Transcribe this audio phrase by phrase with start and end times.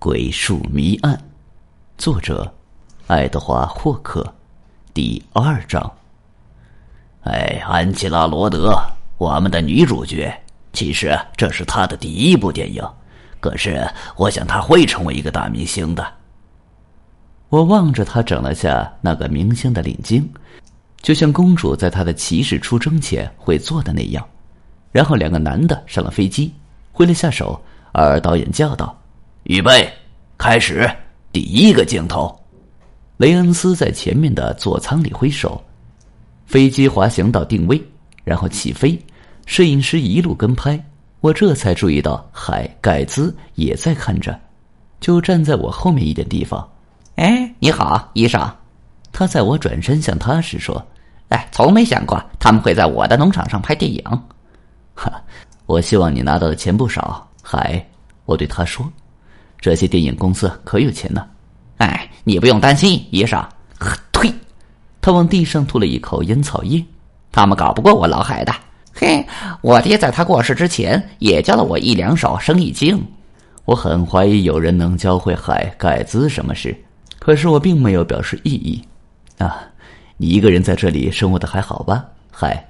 [0.00, 1.20] 鬼术谜案，
[1.96, 2.54] 作者
[3.08, 4.32] 爱德华·霍克，
[4.94, 5.92] 第二章。
[7.24, 8.80] 哎，安琪拉·罗德，
[9.18, 10.32] 我们的女主角。
[10.72, 12.80] 其实这是她的第一部电影，
[13.40, 13.84] 可是
[14.16, 16.06] 我想她会成为一个大明星的。
[17.48, 20.24] 我望着她整了下那个明星的领巾，
[21.02, 24.24] 就像公主在她的骑士出征前会做的那样。
[24.92, 26.54] 然后两个男的上了飞机，
[26.92, 27.60] 挥了下手，
[27.90, 28.96] 而导演叫道。
[29.48, 29.90] 预备，
[30.36, 30.86] 开始
[31.32, 32.38] 第一个镜头。
[33.16, 35.58] 雷恩斯在前面的座舱里挥手，
[36.44, 37.82] 飞机滑行到定位，
[38.24, 39.02] 然后起飞。
[39.46, 40.78] 摄影师一路跟拍，
[41.20, 44.38] 我这才注意到海盖兹也在看着，
[45.00, 46.70] 就站在我后面一点地方。
[47.14, 48.38] 哎，你好，医生。
[49.12, 50.86] 他在我转身向他时说
[51.30, 54.04] ：“哎，从没想过他们会在我的农场上拍电影。”
[54.94, 55.10] 哈，
[55.64, 57.82] 我希望你拿到的钱不少，海。
[58.26, 58.86] 我对他说。
[59.60, 61.26] 这些电影公司可有钱呢，
[61.78, 63.44] 哎，你不用担心，医生。
[64.12, 64.32] 呸！
[65.00, 66.84] 他往地上吐了一口烟草叶。
[67.30, 68.52] 他们搞不过我老海的。
[68.94, 69.24] 嘿，
[69.60, 73.00] 我爹在他过世之前也教了我一两手生意经。
[73.64, 76.76] 我很怀疑有人能教会海盖兹什么事，
[77.18, 78.82] 可是我并没有表示异议。
[79.38, 79.60] 啊，
[80.16, 82.66] 你一个人在这里生活的还好吧，海？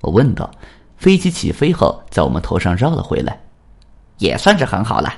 [0.00, 0.50] 我问道。
[0.98, 3.36] 飞机起飞后，在我们头上绕了回来，
[4.18, 5.12] 也算是很好了。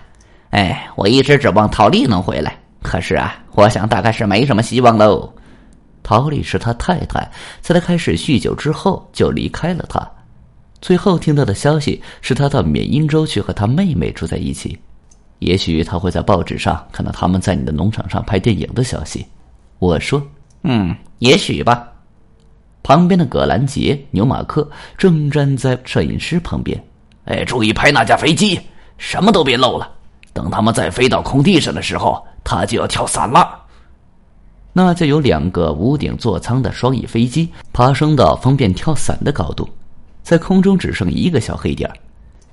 [0.50, 5.32] 哎，我一直指望陶丽能回来，可是啊，我想大概是没什么希望喽。
[6.02, 7.28] 陶丽是他太太，
[7.60, 10.06] 在他开始酗酒之后就离开了他。
[10.80, 14.78] 最后听到的消息是他到缅因州去和他妹妹住在一起。
[15.38, 19.26] 也许他会在报纸上看到他们在你的农场上拍电影的消息。
[19.78, 20.22] 我说
[20.62, 21.88] ：“嗯，也许吧。”
[22.82, 26.78] 旁边的葛兰杰、牛马克正站在摄影师旁边。
[27.24, 28.60] 哎，注意拍那架飞机，
[28.98, 29.90] 什么都别漏了。
[30.34, 33.62] 等他们再飞到空地上的时候，他就要跳伞了。
[34.74, 39.68] 那就有两个屋顶座舱的双翼飞机爬升到方便跳伞的高度，
[40.22, 41.88] 在空中只剩一个小黑点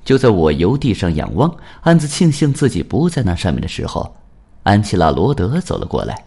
[0.06, 4.16] 就在我由地上仰望，暗自庆幸自己不在那上面的时候，
[4.64, 6.24] 安琪拉·罗德走了过来。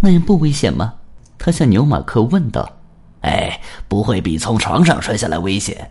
[0.00, 0.94] 那样不危险吗？
[1.38, 2.70] 他向牛马克问道。
[3.22, 3.58] 哎，
[3.88, 5.90] 不会比从床上摔下来危险。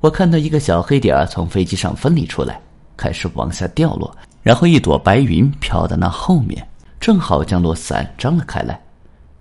[0.00, 2.58] 我看到一个小黑点从飞机上分离出来。
[3.02, 6.64] 开始往下掉落，然后一朵白云飘到那后面，
[7.00, 8.80] 正好降落伞张了开来。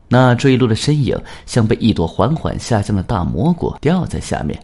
[0.07, 4.59] 那坠落的身影像被一朵缓缓下降的大蘑菇吊在下面，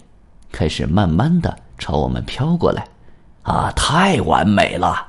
[0.51, 2.83] 开始慢慢的朝我们飘过来。
[3.43, 5.05] 啊，太完美了！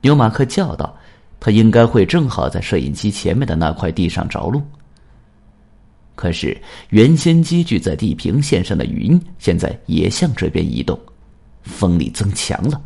[0.00, 0.94] 牛马克叫道
[1.40, 4.62] ：“他应该会正好在摄影机前面的那块地上着陆。”
[6.14, 6.56] 可是
[6.90, 10.96] 原先积聚在地平线上的云，现在也向这边移动，
[11.64, 12.80] 风力增强了。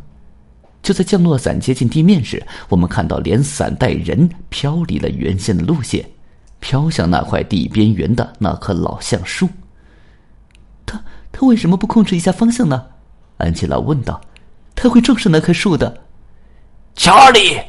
[0.89, 6.03] 就在降落伞接近地面时，我们看到连伞带人飘离了原先的路线，
[6.59, 9.47] 飘向那块地边缘的那棵老橡树。
[10.87, 10.99] 他
[11.31, 12.87] 他为什么不控制一下方向呢？
[13.37, 14.19] 安琪拉问道。
[14.73, 15.95] 他会撞上那棵树的。
[16.95, 17.59] 查理，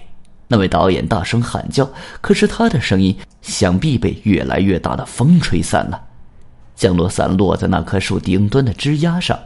[0.48, 1.86] 那位导演大声喊叫，
[2.22, 6.03] 可是他的声音想必被越来越大的风吹散了。
[6.75, 9.38] 降落伞落在那棵树顶端的枝丫上，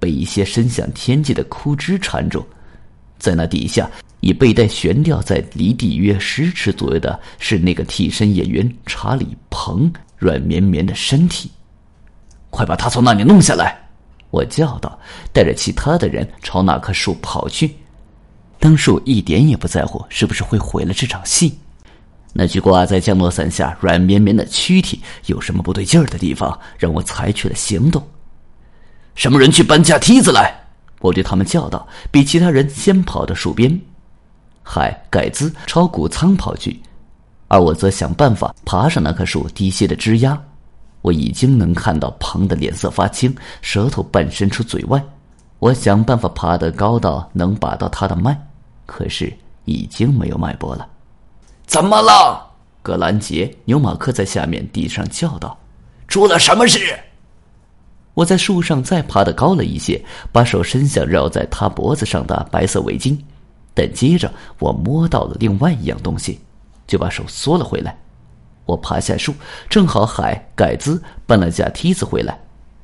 [0.00, 2.44] 被一些伸向天际的枯枝缠住。
[3.22, 3.88] 在那底下，
[4.18, 11.48] 以背带悬吊在离地约十尺左右的，是那个替身演员查理·彭软绵绵的身体。
[12.50, 13.78] 快把他从那里弄下来！
[14.30, 14.98] 我叫道，
[15.32, 17.76] 带着其他的人朝那棵树跑去。
[18.58, 21.56] 当树一点也不在乎是不是会毁了这场戏。
[22.32, 28.04] 那具挂在降落伞下软绵绵的躯体有什么不对劲儿的地方，让我采取了行动。
[29.14, 30.61] 什么人去搬架梯子来？
[31.02, 33.78] 我对他们叫道：“比其他人先跑到树边。”
[34.64, 36.80] 海盖兹朝谷仓跑去，
[37.48, 40.40] 而我则想办法爬上那棵树低些的枝丫。
[41.02, 45.02] 我已经能看到庞的脸色发青，舌头半伸出嘴外。
[45.58, 48.40] 我想办法爬得高到能把到他的脉，
[48.86, 49.32] 可是
[49.64, 50.88] 已经没有脉搏了。
[51.66, 52.48] 怎么了？
[52.82, 55.58] 格兰杰、牛马克在下面地上叫道
[56.06, 56.78] ：“出了什么事？”
[58.14, 63.18] 我在树上再爬得高了一些，把手伸向绕在他脖子上的白色围巾，
[63.72, 66.40] 但接着我摸到了另外一样东西，
[66.86, 67.96] 就把手缩了回来。
[68.66, 69.34] 我爬下树，
[69.68, 72.38] 正好海盖兹搬了架梯子回来，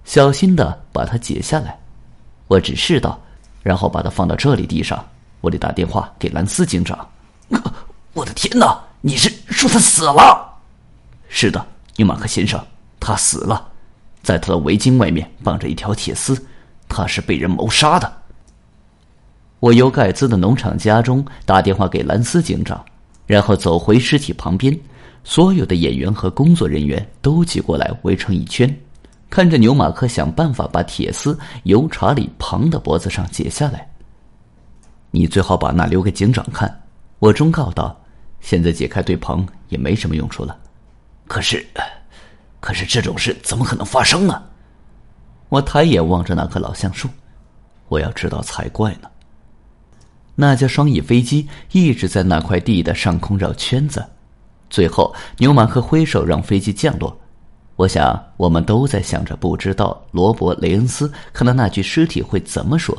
[0.05, 1.79] 小心的把它解下来。
[2.47, 3.21] 我指示道，
[3.63, 5.05] 然后把它放到这里地上。
[5.41, 7.09] 我得打电话给兰斯警长。
[8.13, 8.77] 我的天哪！
[9.01, 10.53] 你是说他死了？
[11.29, 11.65] 是的，
[11.97, 12.61] 纽马克先生，
[12.99, 13.71] 他死了。
[14.23, 16.41] 在他的围巾外面绑着一条铁丝，
[16.89, 18.13] 他是被人谋杀的。
[19.61, 22.85] 我由盖兹的农场家中打电话给兰斯警长，
[23.27, 24.79] 然后走回尸体旁边，
[25.25, 28.73] 所有的演员和工作人员都挤过来围成一圈，
[29.29, 33.89] 看着牛马克想办法把铁丝由查理·庞的脖子上解下来。
[35.11, 36.83] 你最好把那留给警长看，
[37.19, 37.99] 我忠告道。
[38.41, 40.57] 现在解开对庞也没什么用处了。
[41.27, 41.67] 可是，
[42.61, 44.43] 可是这种事怎么可能发生呢？
[45.49, 47.09] 我抬眼望着那棵老橡树，
[47.89, 49.09] 我要知道才怪呢。
[50.35, 54.05] 那架双翼飞机一直在那块地的上空绕圈子，
[54.71, 57.19] 最后牛马克挥手让飞机降落。
[57.77, 62.97] 我想，我们都在想着，不知道罗伯·雷恩斯看到那具尸体会怎么说，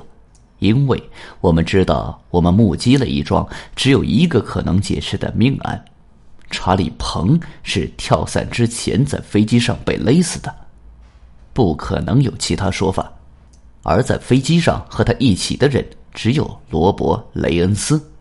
[0.59, 1.01] 因为
[1.41, 5.83] 我们知道，我们目击了一桩只有一个可能解释的命案：
[6.49, 10.53] 查理·彭是跳伞之前在飞机上被勒死的，
[11.53, 13.11] 不可能有其他说法。
[13.83, 15.85] 而在飞机上和他一起的人。
[16.11, 18.11] 只有罗伯·雷恩斯。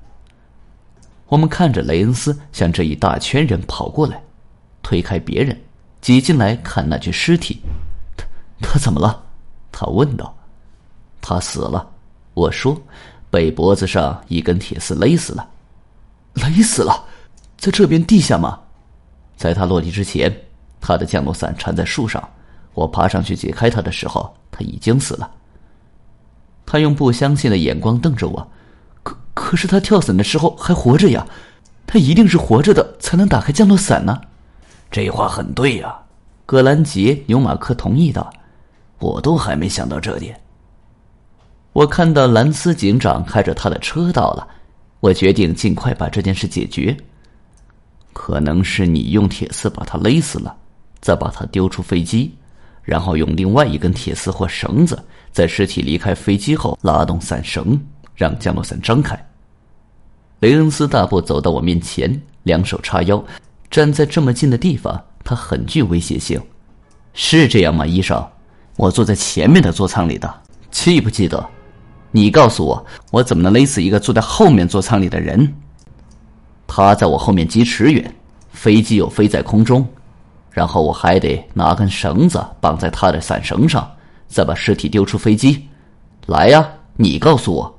[1.27, 4.23] 我们看着雷恩斯向这一大圈人跑过来，
[4.83, 5.59] 推开别人，
[6.01, 7.61] 挤进来看那具尸体。
[8.15, 8.27] 他
[8.61, 9.25] 他怎么了？
[9.73, 10.33] 他问道。
[11.21, 11.91] 他死了。
[12.35, 12.81] 我说，
[13.31, 15.49] 被脖子上一根铁丝勒死了。
[16.35, 17.05] 勒死了，
[17.59, 18.59] 在这边地下吗？
[19.37, 20.35] 在他落地之前，
[20.81, 22.27] 他的降落伞缠在树上。
[22.73, 25.29] 我爬上去解开他的时候，他已经死了。
[26.65, 28.51] 他用不相信的眼光瞪着我，
[29.03, 31.27] 可可是他跳伞的时候还活着呀，
[31.87, 34.21] 他一定是活着的才能打开降落伞呢。
[34.91, 35.97] 这话很对呀，
[36.47, 38.33] 葛兰杰·纽马克同意道。
[39.01, 40.41] 我都还没想到这点。
[41.73, 44.47] 我看到兰斯警长开着他的车到了，
[45.01, 46.97] 我决定尽快把这件事解决。
[48.21, 50.53] 可能是你用铁丝把他勒死了，
[51.01, 52.35] 再把他丢出飞机，
[52.83, 55.01] 然后用另外一根铁丝或绳子。
[55.31, 57.81] 在尸体离开飞机后，拉动伞绳，
[58.17, 59.17] 让降落伞张开。
[60.41, 63.25] 雷恩斯大步走到我面前，两手叉腰，
[63.71, 66.43] 站在这么近的地方，他很具威胁性。
[67.15, 68.21] 是这样吗，医生？
[68.77, 70.43] 我坐在前面的座舱里的，
[70.73, 71.49] 记不记得？
[72.11, 75.55] 你告诉我，我怎么能勒死一个坐在后面座舱里的人？
[76.69, 78.15] 他在我后面几尺远，
[78.53, 79.85] 飞机又飞在空中，
[80.53, 83.91] 然后我还得拿根绳子绑在他的伞绳上。
[84.29, 85.67] 再把尸体丢出飞机，
[86.27, 86.69] 来呀！
[86.97, 87.79] 你告诉我。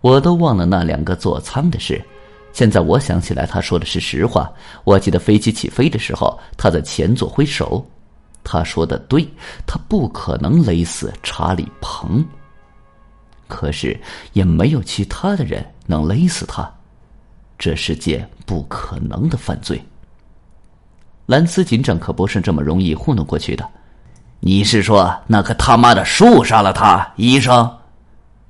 [0.00, 2.04] 我都忘了那两个座舱的事，
[2.52, 4.52] 现在我想起来，他说的是实话。
[4.82, 7.86] 我记得飞机起飞的时候，他在前座挥手。
[8.42, 9.24] 他说的对，
[9.68, 12.26] 他不可能勒死查理·彭。
[13.46, 13.96] 可是
[14.32, 16.68] 也没有其他的人能勒死他，
[17.58, 19.82] 这是件不可能的犯罪。
[21.26, 23.66] 兰斯警长可不是这么容易糊弄过去的。
[24.40, 27.78] 你是说那棵他妈的树杀了他，医生？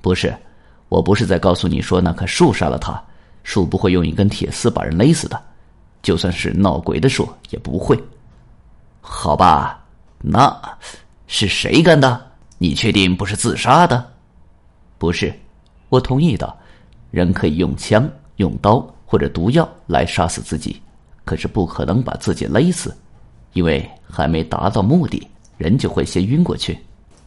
[0.01, 0.35] 不是，
[0.89, 3.01] 我不是在告诉你说那棵树杀了他。
[3.43, 5.41] 树不会用一根铁丝把人勒死的，
[6.01, 7.97] 就算是闹鬼的树也不会。
[9.01, 9.85] 好吧，
[10.17, 10.53] 那
[11.27, 12.31] 是谁干的？
[12.57, 14.11] 你确定不是自杀的？
[14.97, 15.33] 不是，
[15.89, 16.53] 我同意的。
[17.11, 20.81] 人可以用枪、用刀或者毒药来杀死自己，
[21.23, 22.95] 可是不可能把自己勒死，
[23.53, 25.27] 因为还没达到目的。
[25.57, 26.77] 人就会先晕过去，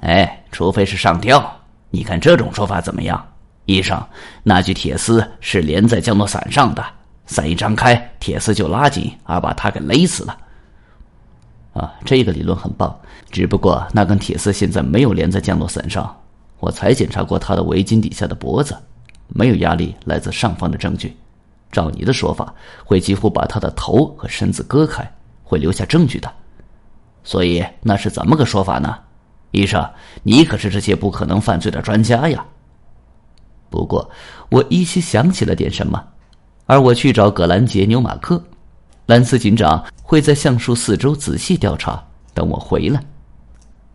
[0.01, 1.51] 哎，除非是上吊。
[1.91, 3.27] 你看这种说法怎么样，
[3.65, 3.99] 医生？
[4.43, 6.85] 那具铁丝是连在降落伞上的，
[7.25, 10.37] 伞一张开，铁丝就拉紧，而把他给勒死了。
[11.73, 12.95] 啊，这个理论很棒，
[13.31, 16.15] 只不过那根铁丝现在没有连在降落伞上。
[16.61, 18.77] 我才检查过他的围巾底下的脖子，
[19.29, 21.17] 没有压力来自上方的证据。
[21.71, 25.09] 照你的说法，会几乎把他的头和身子割开，
[25.43, 26.33] 会留下证据的。
[27.25, 28.99] 所以那是怎么个说法呢？
[29.51, 29.87] 医生，
[30.23, 32.45] 你可是这些不可能犯罪的专家呀。
[33.71, 34.11] 不过
[34.51, 36.03] 我依稀想起了点什么，
[36.67, 38.43] 而我去找葛兰杰·纽马克，
[39.07, 43.03] 兰斯警长会在橡树四周仔细调查，等我回来。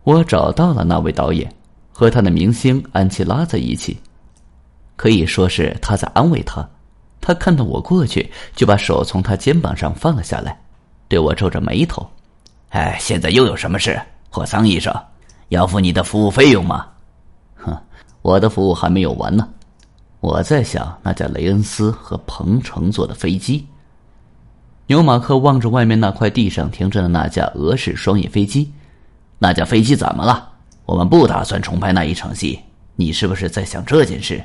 [0.04, 1.52] 我找到了那位导演，
[1.92, 4.00] 和他的明星安琪拉在一起，
[4.96, 6.68] 可以说是他在安慰他。
[7.26, 10.60] 他看到我过去，就把手从他肩膀上放了下来，
[11.08, 12.06] 对我皱着眉头。
[12.70, 13.98] 哎，现在又有什么事？
[14.30, 14.94] 霍桑医生，
[15.48, 16.86] 要付你的服务费用吗？
[17.56, 17.74] 哼，
[18.22, 19.48] 我的服务还没有完呢。
[20.20, 23.66] 我在想那架雷恩斯和彭城坐的飞机。
[24.88, 28.70] 牛马克望着外面那块地上停着的那架俄式双翼飞机，
[29.40, 30.50] 那架飞机怎么了？
[30.86, 32.60] 我们不打算重拍那一场戏。
[32.96, 34.44] 你是不是在想这件事？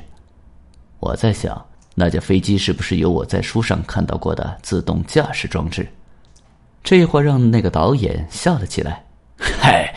[0.99, 1.65] 我在想
[1.99, 5.85] 那架飞机是不是有我在书上看到过的自动驾驶装置。
[6.81, 9.03] 这话让那个导演笑了起来。
[9.37, 9.93] 嗨，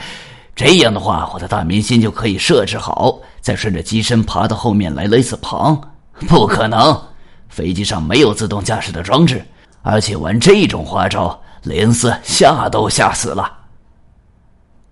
[0.57, 5.81] 这样的话，我的大明星就可以设置好再顺着机身爬到后面来勒死旁？
[6.27, 7.01] 不可能，
[7.49, 9.41] 飞机上没有自动驾驶的装置，
[9.83, 13.61] 而且玩这种花招，连斯吓都吓死了。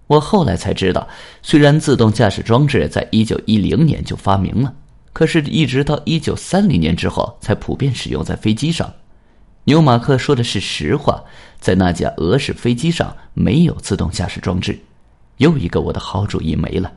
[0.06, 1.08] 我后来才知道，
[1.42, 4.72] 虽然自动驾驶装置在一九一零年就发明了，
[5.12, 8.92] 可是一直到一九三零年之后才普遍使用在飞机上。
[9.64, 11.22] 牛马克说的是实话，
[11.60, 14.78] 在那架俄式飞机上没有自动驾驶装置。
[15.36, 16.92] 又一个我的好主意没了。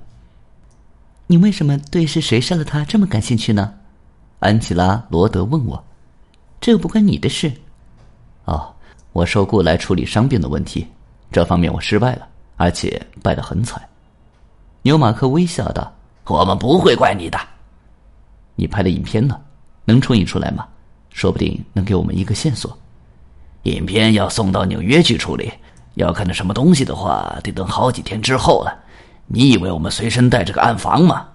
[1.27, 3.73] 你为什么对是谁杀了他这么感兴趣呢？
[4.39, 5.83] 安琪拉·罗德问我。
[6.59, 7.51] 这不关你的事。
[8.45, 8.73] 哦，
[9.11, 10.87] 我受雇来处理伤病的问题，
[11.31, 12.27] 这方面我失败了，
[12.57, 13.81] 而且败得很惨。
[14.81, 15.93] 牛马克微笑道
[16.27, 17.39] ：“我们不会怪你的。
[18.55, 19.39] 你拍的影片呢？
[19.85, 20.65] 能冲印出来吗？
[21.09, 22.77] 说不定能给我们一个线索。
[23.63, 25.51] 影片要送到纽约去处理。”
[25.95, 28.75] 要看到什么东西的话，得等好几天之后了。
[29.27, 31.27] 你以为我们随身带着个暗房吗？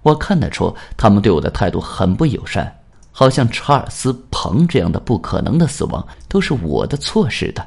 [0.00, 2.74] 我看得出他们对我的态度很不友善，
[3.12, 7.66] 好像查尔斯·彭这样的不可能的死亡都是我的错似的。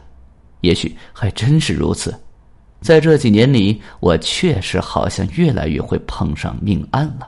[0.61, 2.19] 也许还真是如此。
[2.81, 7.27] 在这几年里，我确实好像越来越会碰上命案了。